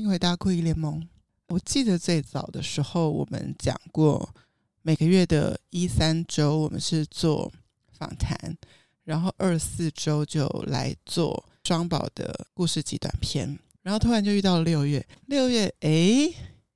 [0.00, 1.06] 欢迎回到酷姨联盟。
[1.48, 4.34] 我记得最早的时候，我们讲过
[4.80, 7.52] 每个月的一三周，我们是做
[7.98, 8.56] 访谈，
[9.04, 16.34] 然后二四周就来做双宝的故事集短片，然后突然就遇到了六月，六月诶，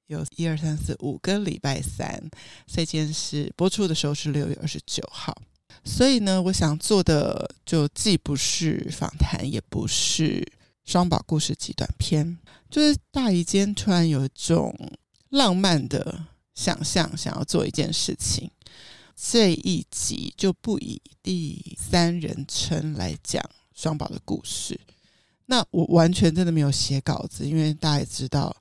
[0.09, 2.23] 有一二三四五个礼拜三，
[2.67, 5.35] 所以今天是播出的时候是六月二十九号，
[5.83, 10.47] 所以呢，我想做的就既不是访谈，也不是。
[10.85, 12.39] 双宝故事集短篇，
[12.71, 14.75] 就是大姨间突然有一种
[15.31, 18.51] 浪漫的想象，想要做一件事情。
[19.17, 23.43] 这一集就不以第三人称来讲
[23.75, 24.79] 双宝的故事。
[25.47, 28.55] 那我完全真的没有写稿子，因为大家也知道，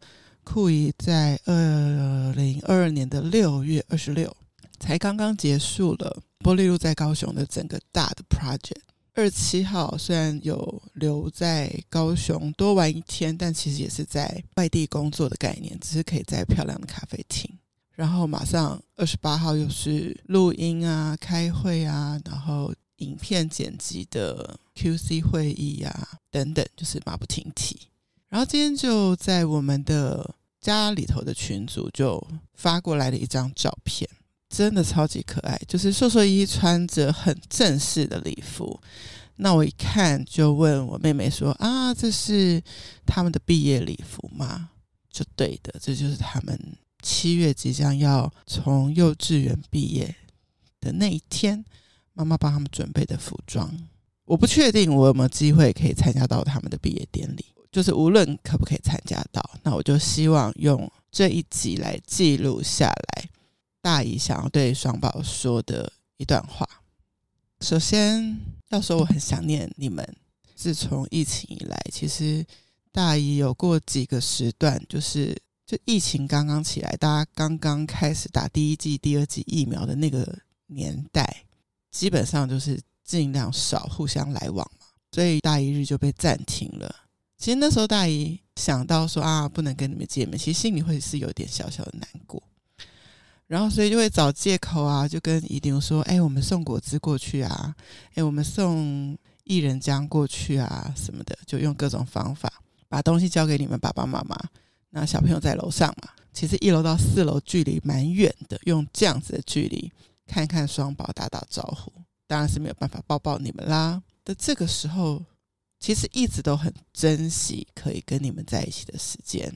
[0.43, 4.35] 酷姨在二零二二年的六月二十六
[4.79, 8.81] 才刚刚结束了波丽露在高雄的整个大的 project。
[9.15, 17.49] 二十七号虽然有留在高雄多玩一天，但其实也是在外地工作的概念，只是可以在漂亮的咖啡厅。
[17.91, 27.79] 然后马上二十八号又是录音啊、开会啊，然后影片剪辑的 QC 会议啊等等，就是马不停蹄。
[28.29, 32.19] 然后今天就在我们的家里头的群组就
[32.55, 34.09] 发过来了一张照片。
[34.55, 38.79] 真的超级可爱，就是瘦瘦一穿着很正式的礼服。
[39.37, 42.61] 那我一看就问我妹妹说：“啊，这是
[43.03, 44.69] 他们的毕业礼服吗？”
[45.09, 46.55] 就对的，这就是他们
[47.01, 50.15] 七月即将要从幼稚园毕业
[50.79, 51.65] 的那一天，
[52.13, 53.75] 妈妈帮他们准备的服装。
[54.25, 63.29] 我不确定我有没有机会可以参加到他们的毕业典礼，就是无论可不可以参加到，那我就希望用这一集来记录下来。
[63.83, 66.65] 大姨想要对双宝说的一段话。
[67.59, 68.39] 首先
[68.69, 70.07] 要说我很想念你们。
[70.55, 72.45] 自从疫情以来，其实
[72.93, 75.35] 大姨有过几个时段，就是
[75.65, 81.43] 就疫情刚刚起来，大家刚刚开始打第一剂、第二剂疫苗的那个年代，
[81.91, 86.95] 基本上就是尽量少互相来往嘛，所以大姨日就被暂停了。
[87.37, 92.41] 其实那时候大姨想到说啊，不能跟你们见面，其实心里会是有点小小的难过。
[93.45, 97.75] 然后，所以就会找借口啊，就跟姨娘说：“哎，我们送果汁过去啊，
[98.15, 99.15] 哎，我们送
[99.45, 102.51] 薏仁浆过去啊，什么的，就用各种方法
[102.87, 104.35] 把东西交给你们爸爸妈妈。
[104.89, 109.91] 那小朋友在楼上嘛，其实一楼到四楼距离蛮远的，用这样子的距离
[110.25, 111.91] 看看双宝，打打招呼，
[112.25, 114.01] 当然是没有办法抱抱你们啦。
[114.23, 115.21] 的这个时候，
[115.79, 119.53] 其实一直都很珍惜可以跟你们在一起的时间，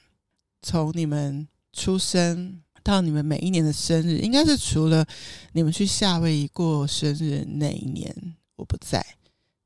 [0.61, 5.05] 从你们出生。”到你们每一年的生日，应该是除了
[5.51, 8.15] 你们去夏威夷过生日那一年
[8.55, 9.05] 我不在，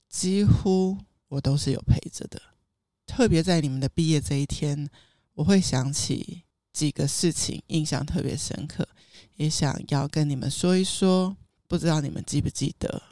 [0.10, 2.42] 几乎我都是有陪着的。
[3.06, 4.90] 特别在你们的毕业这一天，
[5.36, 6.42] 我会想起
[6.74, 8.88] 几个事情，印象特别深刻，
[9.36, 11.38] 也想要跟你们说一说。
[11.68, 13.04] 不知道你们记不记得，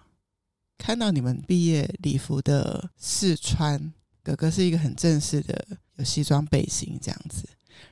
[0.78, 3.94] 看到你们毕业礼服的试穿，
[4.24, 7.48] 哥哥是一个很正式的，有西装背心这样子。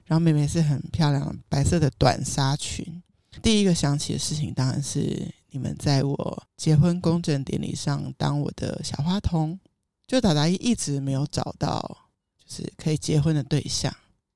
[0.06, 3.02] 然后妹妹是很漂亮的白色的短纱裙。
[3.42, 9.60] 第一个想起的事情当然是你们在我结婚公证典礼上当我的小花童。
[10.08, 11.98] 就达达一一直没有找到
[12.38, 13.94] 就是可以结婚的对象，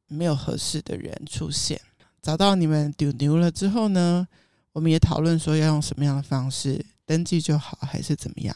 [0.07, 1.79] 没有合适的人出现。
[2.21, 4.27] 找到你们丢牛了之后呢，
[4.73, 8.53] 我们也讨论说要用什么样的方式登记就好，还是怎么样。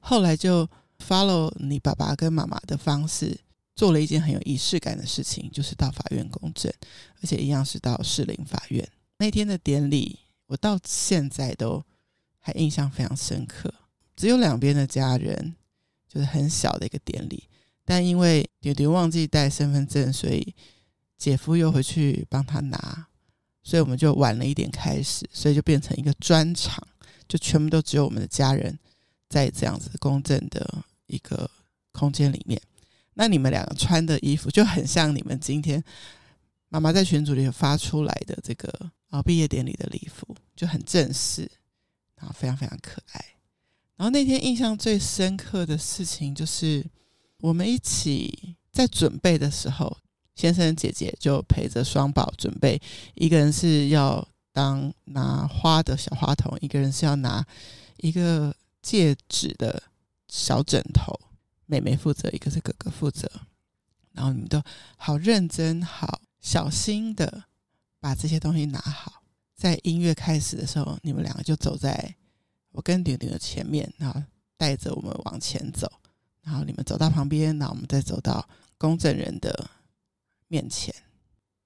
[0.00, 0.68] 后来就
[1.04, 3.40] follow 你爸爸跟妈妈的方式。
[3.74, 6.72] 做了一件很有仪式感的事情，就是到法院公证，
[7.20, 8.88] 而且一样是到士林法院。
[9.18, 11.84] 那天的典礼，我到现在都
[12.38, 13.72] 还印象非常深刻。
[14.16, 15.56] 只有两边的家人，
[16.08, 17.48] 就是很小的一个典礼，
[17.84, 20.54] 但因为弟弟忘记带身份证，所以
[21.18, 23.08] 姐夫又回去帮他拿，
[23.62, 26.86] 所以我们就晚了一点开始，所以就变成一个专场，
[27.26, 28.78] 就全部都只有我们的家人
[29.28, 31.50] 在这样子公证的一个
[31.90, 32.60] 空间里面。
[33.14, 35.82] 那你们两个穿的衣服就很像你们今天
[36.68, 41.50] 妈妈在群组里发出来的这个啊毕业典礼的礼服，就很正式，
[42.16, 43.24] 然后非常非常可爱。
[43.96, 46.84] 然后那天印象最深刻的事情就是
[47.38, 49.96] 我们一起在准备的时候，
[50.34, 52.80] 先生姐姐就陪着双宝准备，
[53.14, 57.46] 一个人是要当拿花的小花童，一个人是要拿
[57.98, 58.52] 一个
[58.82, 59.80] 戒指的
[60.28, 61.16] 小枕头。
[61.66, 63.30] 妹妹负责，一个是哥哥负责，
[64.12, 64.62] 然后你们都
[64.96, 67.44] 好认真、好小心的
[68.00, 69.22] 把这些东西拿好。
[69.54, 72.14] 在音乐开始的时候，你们两个就走在
[72.72, 74.22] 我跟丢丢的前面，然后
[74.56, 75.90] 带着我们往前走。
[76.42, 78.46] 然后你们走到旁边，然后我们再走到
[78.76, 79.70] 公证人的
[80.48, 80.94] 面前，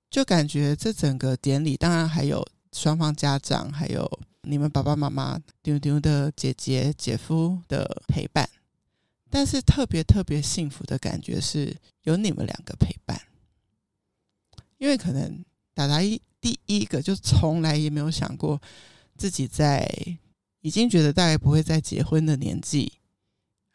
[0.08, 4.08] 就感觉这整个典礼，当然还有双方家长，还有
[4.42, 8.48] 你们爸爸妈妈、丢丢的姐姐、姐夫的陪伴，
[9.30, 13.20] 但是特别特别幸福的感觉是有你们两个陪伴，
[14.78, 15.44] 因为可能
[15.74, 18.60] 达达一第一个就从来也没有想过
[19.16, 19.88] 自己在
[20.60, 22.92] 已经觉得大概不会再结婚的年纪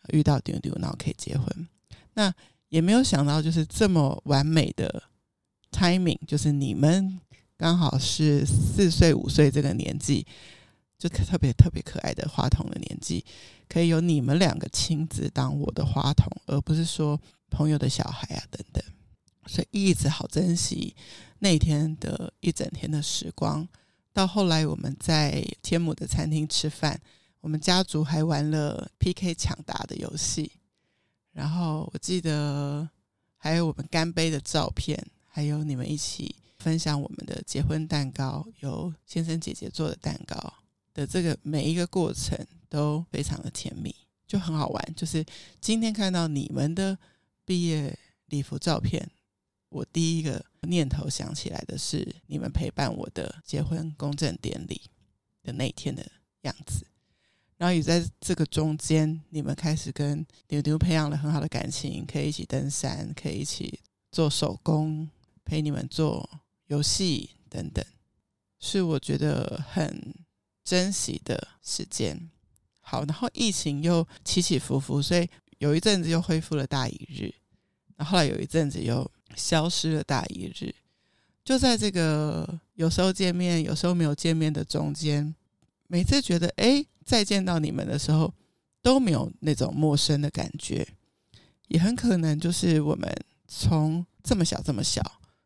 [0.09, 1.67] 遇到丢丢，然后可以结婚，
[2.13, 2.33] 那。
[2.69, 5.03] 也没有想到，就是这么完美的
[5.71, 7.19] timing，就是你们
[7.55, 10.25] 刚好是四岁五岁这个年纪，
[10.97, 13.23] 就特别特别可爱的花童的年纪，
[13.73, 18.83] 可以有你们两个亲自当我的花童，而不是说朋友的小孩啊等等。
[19.47, 20.95] 所以一直好珍惜
[21.39, 23.67] 那天的一整天的时光。
[24.13, 27.01] 到后来我们在天母的餐厅吃饭，
[27.41, 30.51] 我们家族还玩了 PK 抢答的游戏。
[31.31, 32.87] 然后我记得
[33.37, 40.53] 还有我们干杯的照片，还有你们一起分享我们的结婚蛋糕，由先生姐姐做的蛋糕
[40.93, 42.37] 的这个每一个过程
[42.69, 43.93] 都非常的甜蜜，
[44.27, 44.93] 就很好玩。
[44.95, 45.25] 就是
[45.59, 46.97] 今天看到你们的
[47.45, 47.97] 毕业
[48.27, 49.09] 礼服照片，
[49.69, 54.81] 我第一个念头想起来的是你们陪伴我的结婚公证典礼
[55.43, 56.05] 的那一天的
[56.41, 56.85] 样子。
[57.57, 63.79] 然后也在这个中间，你们开始跟牛牛培养了很好的感情，可以一起登山，可以一起
[64.11, 65.09] 做手工，
[65.45, 66.29] 陪你们做
[66.67, 67.85] 游戏等等，
[68.59, 70.13] 是我觉得很
[70.63, 72.29] 珍惜的时间。
[72.81, 77.33] 好，然后疫情又起起伏伏，所以有一阵子又恢复了大一日，
[77.95, 80.75] 然后来有一阵子又消失了大一日，
[81.43, 85.33] 就在这个有时候见面，有时候没有见面的中间。
[85.87, 88.33] 每次觉得哎，再见到你们的时候
[88.81, 90.87] 都没有那种陌生的感觉，
[91.67, 93.09] 也很可能就是我们
[93.47, 95.01] 从这么小这么小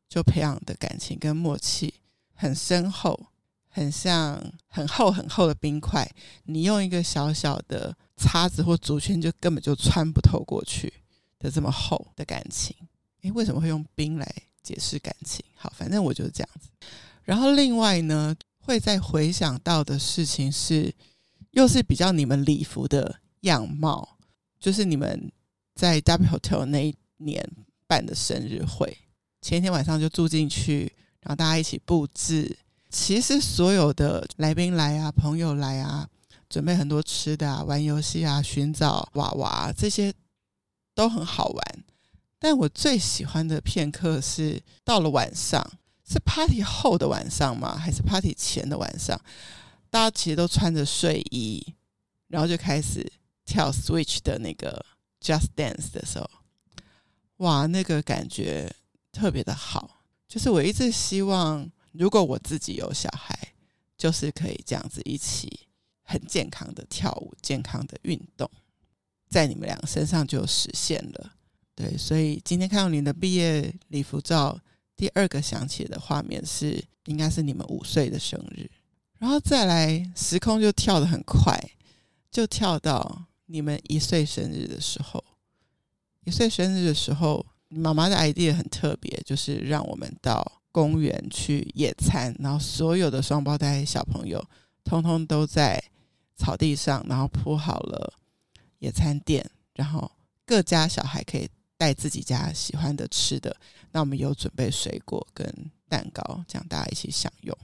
[0.09, 1.93] 就培养的感情跟默契
[2.33, 3.27] 很深厚，
[3.77, 6.03] 很像很厚很厚的冰块，
[6.45, 10.91] 你用一个小小的叉子或竹签就根本就穿不透过去
[11.37, 12.75] 的这么厚的感情。
[13.21, 14.27] 哎，为什么会用冰来
[14.63, 15.45] 解释感情？
[15.53, 16.69] 好，反正我就是这样子。
[17.21, 20.91] 然后另外呢，会再回想到的事情是，
[21.51, 24.17] 又是比较你们礼服的样貌，
[24.59, 25.31] 就是你们
[25.75, 27.47] 在 W Hotel 那一年
[27.85, 28.97] 办的生日会，
[29.39, 30.91] 前一天晚上就住进去，
[31.21, 32.57] 然后大家一起布置。
[32.89, 36.07] 其实所有的来宾来啊，朋友来啊，
[36.49, 40.13] 准备很多吃的啊，玩游戏啊，寻找娃娃这些
[40.95, 41.83] 都很好玩。
[42.39, 45.65] 但我最喜欢的片刻是到了晚上。
[46.09, 47.77] 是 party 后的晚上吗？
[47.77, 49.19] 还是 party 前的晚上？
[49.89, 51.61] 大家其实都穿着睡衣，
[52.29, 53.05] 然后就开始
[53.43, 54.85] 跳 Switch 的那个
[55.21, 56.29] Just Dance 的时候，
[57.37, 58.73] 哇，那个感觉
[59.11, 59.99] 特别的好。
[60.29, 63.37] 就是我一直希望，如果我自己有小孩，
[63.97, 65.67] 就是可以这样子一起
[66.03, 68.49] 很健康的跳舞、健康的运动，
[69.27, 71.33] 在你们两个身上就实现了。
[71.75, 74.59] 对，所以今天看到你的毕业礼服照。
[74.95, 78.67] 第二个想起的画面是，应该是你们五岁的生日，
[79.19, 81.55] 然后再来时空就跳得很快，
[82.31, 85.23] 就跳到你们一岁生日的时候。
[86.23, 94.39] 一岁生日的时候，妈妈的 idea 很特别，就是让我们到公园去野餐，然后所有的双胞胎小朋友
[94.83, 95.83] 通通都在
[96.35, 98.13] 草地上，然后铺好了
[98.77, 99.43] 野餐垫，
[99.73, 100.11] 然后
[100.45, 103.57] 各家小孩可以带自己家喜欢的吃的。
[103.91, 105.51] 那我们有准备水果跟
[105.89, 107.57] 蛋糕，这样大家一起享用。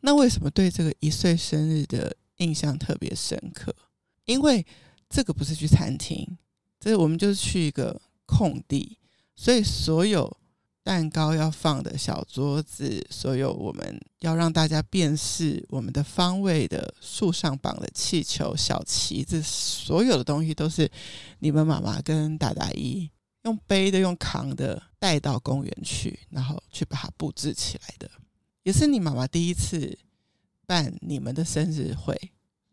[0.00, 3.76] 那为什么对这个一岁生日的印象特别深刻？
[4.24, 4.64] 因为
[5.10, 6.26] 这个不是去餐厅，
[6.80, 8.96] 这是我们就是去一个空地，
[9.34, 10.34] 所以所有
[10.86, 20.88] 蛋糕要放的小桌子，所有我们要让大家辨识我们的方位的树上绑的气球、小旗子，所有的东西都是
[21.40, 23.10] 你们妈妈跟大大姨。
[23.42, 28.08] 用背的，用扛的，带到公园去，然后去把它布置起来的，
[28.62, 29.98] 也是你妈妈第一次
[30.66, 32.16] 办你们的生日会。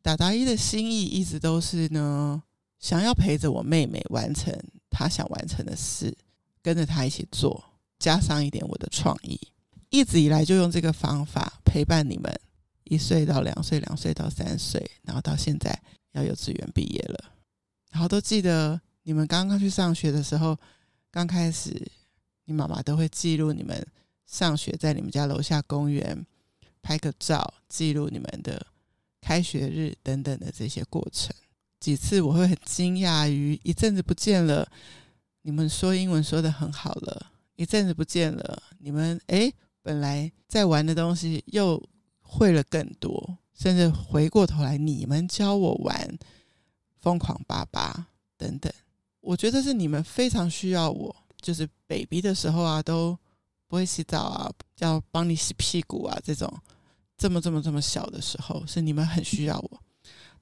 [0.04, 2.44] 达达伊的心意一直都是呢，
[2.78, 4.56] 想要陪着我妹妹完成
[4.92, 6.16] 她想完成的事，
[6.62, 7.64] 跟着她一起做，
[8.00, 9.40] 加上一点我的创意，
[9.90, 12.34] 一直以来就用这个方法陪伴你们，
[12.84, 15.82] 一岁到两岁，两岁到三岁，然后到现在
[16.12, 17.32] 要幼稚园毕业了，
[17.92, 18.82] 然后都记得。
[19.06, 20.58] 你们刚刚去上学的时候，
[21.12, 21.92] 刚开始，
[22.46, 23.86] 你妈妈都会记录你们
[24.26, 26.26] 上学，在你们家楼下公园
[26.82, 28.66] 拍个照，记录你们的
[29.20, 31.36] 开学日等等的这些过程。
[31.82, 34.72] 几次我会很惊讶于一阵子不见了，
[35.42, 37.33] 你们说英文说的很好了，
[37.64, 39.52] 一阵子不见了，你们诶，
[39.82, 41.82] 本来在玩的东西又
[42.20, 46.20] 会了更多，甚至回过头来你们教我玩
[47.00, 48.72] 疯狂爸爸等等。
[49.22, 53.18] 我觉得是你们非常需要我，就是 baby 的时候啊，都
[53.70, 56.54] 不会洗澡啊，要帮你洗屁股啊，这种
[57.18, 59.82] 这么这么这么小的时候，是你们很需要我。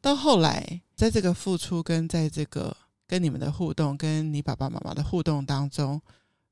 [0.01, 2.75] 到后来，在这个付出跟在这个
[3.05, 6.01] 跟你们的互动，跟你爸爸妈妈的互动当中，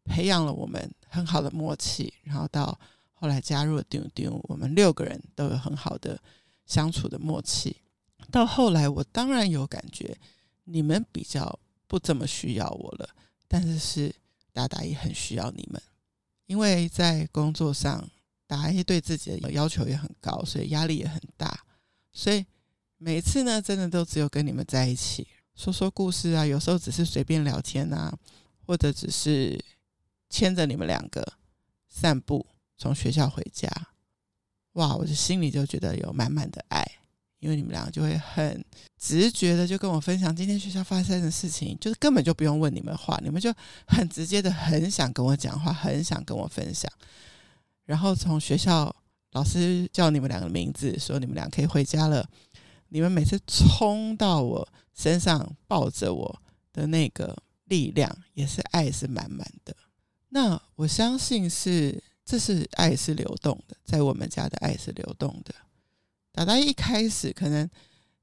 [0.10, 2.12] 培养了我们很好的默契。
[2.24, 2.78] 然后到
[3.14, 6.20] 后来加入了丢丢，我们六个人都有很好的
[6.66, 7.78] 相处的默契。
[8.32, 10.18] 到后来，我当然有感觉，
[10.64, 13.10] 你们比较不怎么需要我了，
[13.48, 14.14] 但是是
[14.52, 15.82] 达达也很需要你们，
[16.48, 18.10] 因为在工作上，
[18.48, 21.64] 达达对自己的要求也很高，所以压力也很大，
[22.12, 22.44] 所以。
[23.02, 25.26] 每次呢，真的都只有跟你们在一起
[25.56, 28.14] 说说故事啊，有时候只是随便聊天啊，
[28.66, 29.58] 或者只是
[30.30, 31.34] 牵着你们两个
[31.88, 32.46] 散步，
[32.78, 33.70] 从学校回家，
[34.74, 36.86] 哇，我的心里就觉得有满满的爱，
[37.40, 38.64] 因为你们两个就会很
[38.98, 43.54] 直觉的就跟我分享今天学校发生的事情，就是根本就不用问你们话，你们就
[43.88, 46.92] 很直接的很想跟我讲话，很想跟我分享，
[47.86, 48.96] 然后从学校
[49.32, 52.28] 老师叫你们两个名字，说你们俩可以回家了。
[52.92, 56.42] 你们每次冲到我身上抱着我
[56.74, 59.76] 的那个力量，也是爱是满满的。
[60.30, 65.54] 那我相信是，这是爱是流动的，在我们家的爱是流动的。
[66.32, 67.70] 达达一开始可能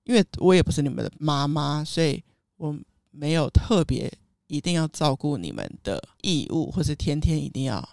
[0.05, 2.23] 因为我也不是你们的妈妈，所以
[2.57, 2.77] 我
[3.11, 4.13] 没有特别
[4.47, 7.87] 一定要照顾你们的义务，或是天天一定要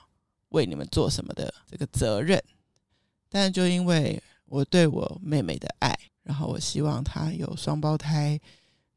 [0.49, 2.41] 为你们做什么的这个责任。
[3.29, 5.93] 但就因为我对我妹妹的爱。
[6.23, 8.39] 然后我希望她有双胞胎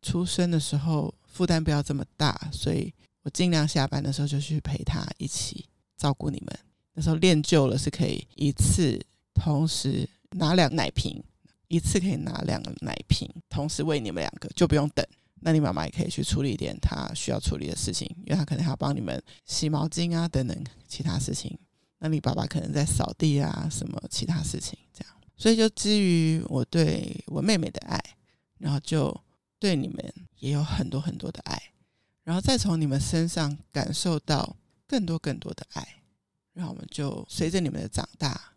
[0.00, 2.94] 出生的时候负担不要这么大，所以
[3.26, 5.66] 我尽量下班的时候就去陪他一起
[5.96, 6.58] 照顾你们。
[6.92, 9.04] 那时候练就了是可以一次
[9.34, 11.20] 同时拿两奶瓶，
[11.66, 15.04] 一次可以拿两个奶瓶，同时喂你们两个就不用等。
[15.40, 20.56] 那你妈妈也可以去处理一点她需要处理的事情，因为她可能还要帮你们洗毛巾啊等等
[20.86, 21.58] 其他事情。
[21.98, 25.12] 那你爸爸可能在扫地啊什么其他事情这样。
[25.36, 28.00] 所以，就基于我对我妹妹的爱，
[28.58, 29.12] 然后就
[29.58, 31.60] 对你们也有很多很多的爱，
[32.26, 35.86] 然后再从你们身上感受到更多更多的爱，
[36.54, 38.52] 然后我们就随着你们的长大，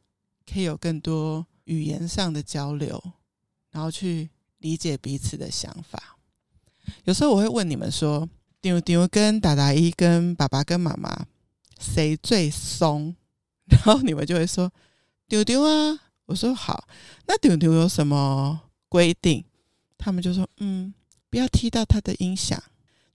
[0.52, 3.00] 可以有更多语言上的交流，
[3.70, 6.18] 然后去理解彼此的想法。
[7.04, 8.28] 有时候我会问你们说
[8.60, 11.28] ：“丢丢跟达达伊跟爸爸跟妈妈
[11.80, 13.16] 谁最松？”
[13.70, 14.74] 然后你们就会说
[15.30, 16.88] ：“丢丢啊。”我说好，
[17.28, 19.46] 那丢丢有什么规定？
[19.96, 20.92] 他们就说嗯，
[21.30, 22.60] 不要踢到他的音响。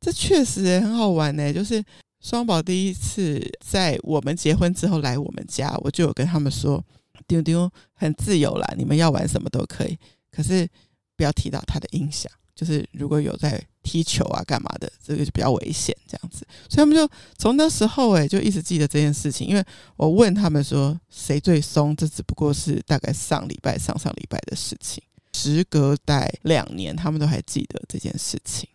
[0.05, 1.51] 这确实也很好玩呢。
[1.51, 1.83] 就是
[2.21, 6.85] 双宝第一次在我们结婚之后来我们家，我就有跟他们说，
[7.27, 9.97] 丢丢很自由啦，你们要玩什么都可以，
[10.31, 10.69] 可是
[11.17, 12.31] 不要踢到他的音响。
[12.55, 19.49] 就是如果有在踢球啊干嘛的，这个就比较危险这样子，所以他们就从那时候诶，就一直记得这件事情。
[19.49, 19.65] 因为
[19.97, 28.69] 我问他们说谁最松，这只不过是大概上礼拜、上上礼拜的事情，时隔待两年，他们都还记得这件事情。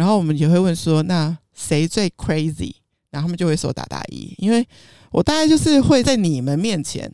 [0.00, 2.72] 然后我们也会问说，那谁最 crazy？
[3.10, 4.66] 然后他们就会说达达伊，因为
[5.10, 7.06] 我大概就是会在你们面前，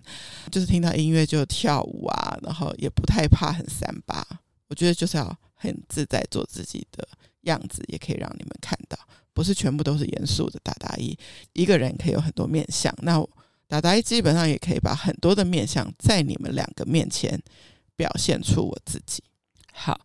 [0.52, 4.24] 就是听到音乐就跳舞啊，然后也不太怕很三八。
[4.68, 7.08] 我觉得就是要很自在做自己的
[7.40, 8.96] 样子，也可以让你们看到，
[9.34, 11.18] 不是全部都是严肃的达达伊。
[11.54, 13.20] 一个人可以有很多面相，那
[13.66, 17.36] 达达伊基本上也可以把很多的面相在你们两个面前
[17.96, 19.24] 表现出我自己。
[19.76, 20.00] 好，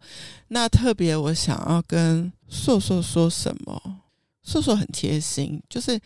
[0.49, 4.01] 那特别我想要跟硕硕说什么？
[4.43, 5.99] 硕硕很贴心，就是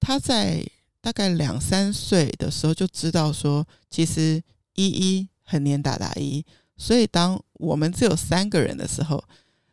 [0.00, 0.62] 他在
[1.00, 4.42] 大概两三岁的时候就知道说，其实
[4.74, 6.44] 依依很黏达达依。
[6.76, 9.22] 所以，当我们只有三个人的时候，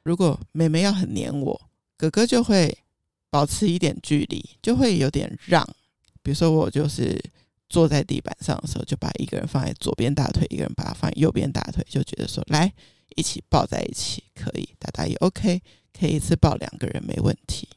[0.04, 2.78] 如果妹妹要很黏我，哥哥就会
[3.30, 5.68] 保持一点距离，就会有点让。
[6.22, 7.22] 比如说，我就是
[7.68, 12.72] 坐在地板上的时候，就把一个人放在左边大腿，一个人把它放在右边大腿，就觉得说，来
[13.16, 15.62] 一起抱在一起可以，大家也 OK，
[15.98, 17.68] 可以一次抱两个人没问题。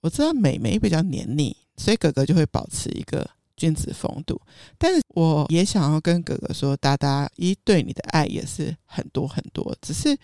[0.00, 3.28] 我知道妹妹比较黏腻，所以哥哥就会保持一个。
[3.54, 4.40] 君子风度，
[4.76, 10.18] 但是我也想要跟哥哥说，达达一对你的爱也是很多很多，只是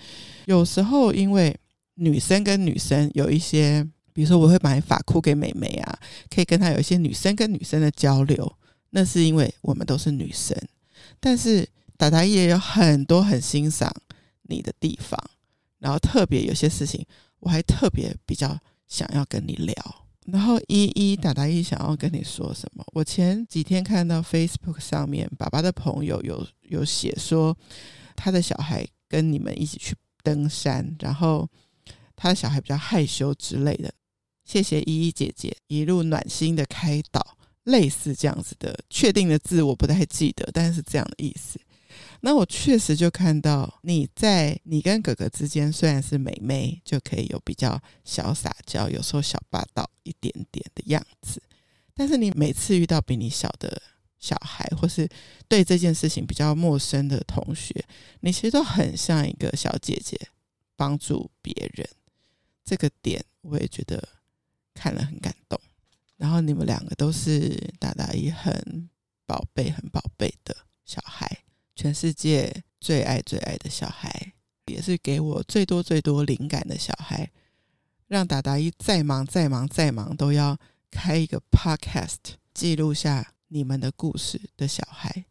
[0.46, 1.54] 有时候因为
[1.94, 5.98] 女生跟女生有一些，比如说我会买发箍给妹妹啊，
[6.34, 8.50] 可以跟她有一些女生跟女生的交流，
[8.90, 10.56] 那是因为我们都是女生，
[11.20, 13.94] 但是达达也有很多很欣赏
[14.48, 15.18] 你的地方，
[15.78, 17.06] 然后特别有些事情，
[17.38, 19.74] 我还特别比较想要跟你聊。
[20.26, 22.84] 然后依依达达一想要跟你说什么？
[22.92, 27.56] 我前几天看到 Facebook 上面，爸爸的朋友有有写说，
[28.14, 31.48] 他的小孩跟你们一起去登山，然后
[32.14, 33.90] 他的小孩比较害羞之类的。
[34.44, 41.58] 谢谢依依姐姐一路暖心的开导，类似这样子的确定的字我不太记得，但是这样的意思。
[42.20, 51.42] 那我确实就看到你在你跟哥哥之间，虽然是妹妹，就可以有比较小撒娇，有时候小霸道一点点的样子。
[51.94, 53.80] 但是你每次遇到比你小的
[54.18, 55.08] 小孩，或是
[55.48, 57.84] 对这件事情比较陌生的同学，
[58.20, 60.16] 你其实都很像一个小姐姐，
[60.76, 61.88] 帮助别人。
[62.64, 64.06] 这个点我也觉得
[64.74, 65.58] 看了很感动。
[66.16, 68.90] 然后你们两个都是大大一很
[69.24, 71.44] 宝贝、很宝贝的小孩。
[71.78, 74.32] 全世界最爱最爱的小孩，
[74.66, 77.30] 也是给我最多最多灵感的小孩，
[78.08, 80.58] 让达达一再忙再忙再忙都要
[80.90, 82.16] 开一个 podcast
[82.52, 85.26] 记录下你们的故事的小孩，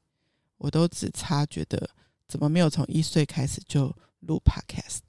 [0.56, 1.90] 我都只差觉得
[2.30, 5.02] 怎么没有从一岁开始就录 podcast，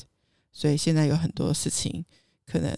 [0.51, 2.05] 所以现在有很多事情
[2.45, 2.77] 可能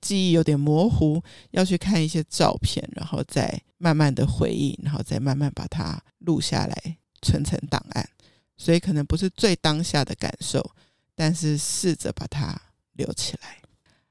[0.00, 6.98] 记忆有点模糊，要去看一些照片，然后再慢慢的回忆，然后再慢慢把它录下来。
[7.22, 8.08] 存成档案，
[8.56, 10.72] 所以可能不是最当下的感受，
[11.14, 12.60] 但是试着把它
[12.92, 13.58] 留起来。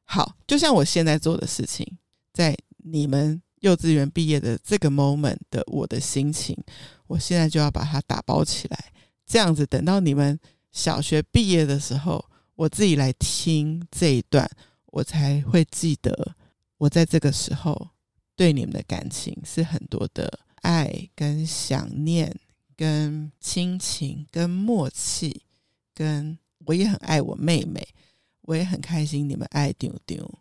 [0.03, 1.85] 好，就像我现在做的事情，
[2.33, 6.57] 在你们幼稚园毕业的这个 moment 的我的心情，
[7.07, 8.91] 我现在就要把它打包起来，
[9.25, 10.39] 这样子等到你们
[10.71, 12.23] 小学毕业的时候，
[12.55, 14.49] 我自己来听这一段，
[14.85, 16.35] 我才会记得
[16.77, 17.89] 我在这个时候
[18.35, 22.33] 对你们的感情是很多的爱跟想念。
[22.77, 25.41] 跟亲情、跟默契、
[25.95, 27.85] 跟我也很爱我妹妹，
[28.41, 30.31] 我也很开心你们爱丢丢，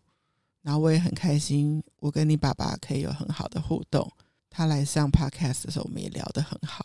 [0.60, 4.12] 然后我也很开心，我跟你爸爸可以有很好的互动。
[4.50, 6.84] 他来上 podcast 的时候，我们也聊得很好，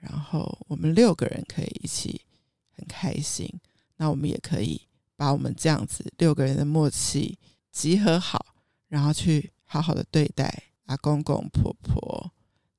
[0.00, 2.22] 然后我们六个人可以一起
[2.70, 3.52] 很开心。
[3.98, 4.80] 那我们也可以
[5.14, 7.38] 把我们这样子六个人的默契
[7.70, 8.54] 集合好，
[8.88, 12.32] 然后去好好的对待阿公公婆婆，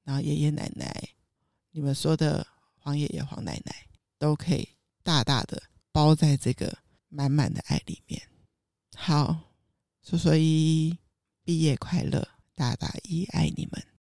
[0.04, 1.10] 然后爷爷奶奶。
[1.78, 2.48] 你们说的
[2.80, 3.86] 黄爷爷、黄奶奶
[4.18, 4.68] 都可以
[5.04, 5.62] 大大的
[5.92, 6.76] 包在这个
[7.08, 8.20] 满满的爱里面。
[8.96, 9.54] 好，
[10.02, 10.98] 说说依依
[11.44, 13.97] 毕业快乐，大大一爱你们。